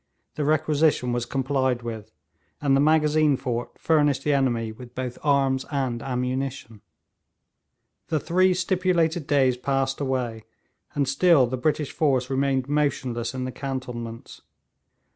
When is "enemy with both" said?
4.33-5.19